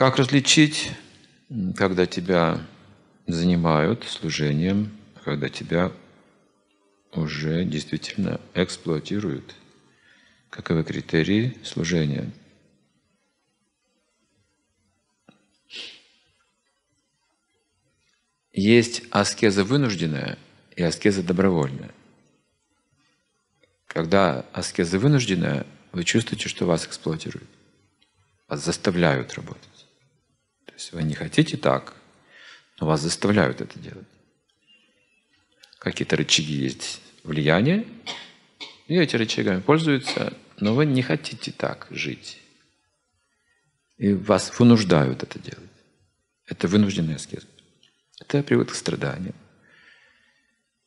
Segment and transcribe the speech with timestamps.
[0.00, 0.92] Как различить,
[1.76, 2.66] когда тебя
[3.26, 5.92] занимают служением, когда тебя
[7.12, 9.54] уже действительно эксплуатируют?
[10.48, 12.32] Каковы критерии служения?
[18.54, 20.38] Есть аскеза вынужденная
[20.76, 21.90] и аскеза добровольная.
[23.86, 27.50] Когда аскеза вынужденная, вы чувствуете, что вас эксплуатируют.
[28.48, 29.69] Вас заставляют работать.
[30.80, 31.92] Есть вы не хотите так,
[32.80, 34.06] но вас заставляют это делать.
[35.78, 37.84] Какие-то рычаги есть влияния,
[38.86, 42.40] и эти рычагами пользуются, но вы не хотите так жить.
[43.98, 45.70] И вас вынуждают это делать.
[46.46, 47.46] Это вынужденный аскез.
[48.18, 49.34] Это приводит к страданиям.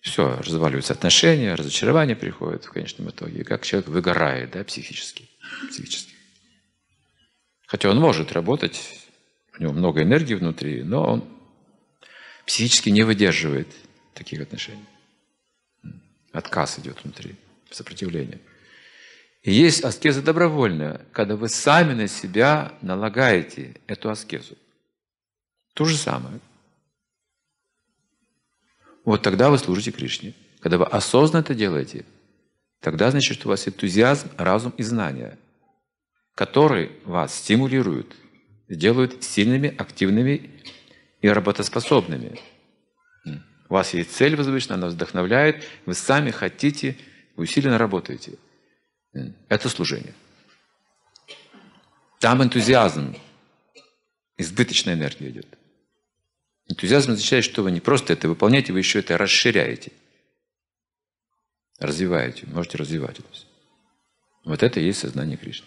[0.00, 3.44] Все, разваливаются отношения, разочарование приходит в конечном итоге.
[3.44, 5.28] Как человек выгорает да, психически,
[5.70, 6.14] психически.
[7.66, 9.05] Хотя он может работать,
[9.58, 11.24] у него много энергии внутри, но он
[12.44, 13.68] психически не выдерживает
[14.14, 14.84] таких отношений.
[16.32, 17.34] Отказ идет внутри,
[17.70, 18.40] сопротивление.
[19.42, 24.56] И есть аскеза добровольная, когда вы сами на себя налагаете эту аскезу.
[25.74, 26.40] То же самое.
[29.04, 30.34] Вот тогда вы служите Кришне.
[30.60, 32.04] Когда вы осознанно это делаете,
[32.80, 35.38] тогда значит, что у вас энтузиазм, разум и знания,
[36.34, 38.16] которые вас стимулируют,
[38.68, 40.50] делают сильными, активными
[41.20, 42.38] и работоспособными.
[43.68, 46.96] У вас есть цель возвышенная, она вдохновляет, вы сами хотите,
[47.36, 48.38] вы усиленно работаете.
[49.48, 50.14] Это служение.
[52.20, 53.16] Там энтузиазм,
[54.36, 55.46] избыточная энергия идет.
[56.68, 59.92] Энтузиазм означает, что вы не просто это выполняете, вы еще это расширяете.
[61.78, 63.46] Развиваете, можете развивать это все.
[64.44, 65.66] Вот это и есть сознание Кришны.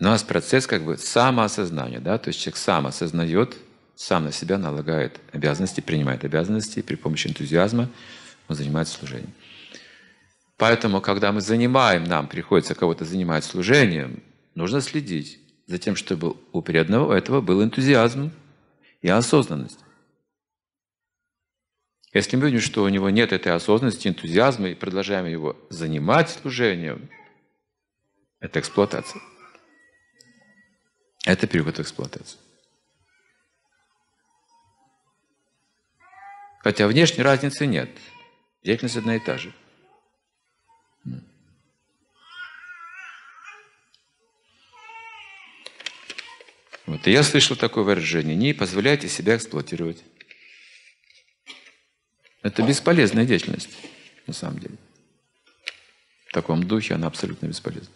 [0.00, 3.56] У нас процесс как бы самоосознания, да, то есть человек сам осознает,
[3.96, 7.90] сам на себя налагает обязанности, принимает обязанности, при помощи энтузиазма
[8.46, 9.32] он занимается служением.
[10.56, 14.22] Поэтому, когда мы занимаем, нам приходится кого-то занимать служением,
[14.54, 18.32] нужно следить за тем, чтобы у преданного этого был энтузиазм
[19.02, 19.80] и осознанность.
[22.12, 27.08] Если мы видим, что у него нет этой осознанности, энтузиазма, и продолжаем его занимать служением,
[28.40, 29.20] это эксплуатация.
[31.28, 32.40] Это переход в эксплуатацию.
[36.60, 37.90] Хотя внешней разницы нет.
[38.64, 39.52] Деятельность одна и та же.
[46.86, 47.06] Вот.
[47.06, 50.02] И я слышал такое выражение, не позволяйте себя эксплуатировать.
[52.40, 53.68] Это бесполезная деятельность,
[54.26, 54.76] на самом деле.
[56.28, 57.92] В таком духе она абсолютно бесполезна.